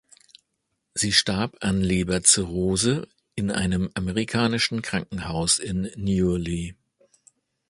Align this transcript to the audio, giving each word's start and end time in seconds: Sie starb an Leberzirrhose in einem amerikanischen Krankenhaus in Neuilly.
Sie 0.95 1.11
starb 1.11 1.57
an 1.59 1.79
Leberzirrhose 1.79 3.07
in 3.35 3.51
einem 3.51 3.91
amerikanischen 3.93 4.81
Krankenhaus 4.81 5.59
in 5.59 5.91
Neuilly. 5.95 6.75